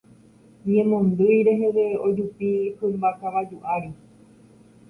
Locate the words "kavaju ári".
3.21-3.91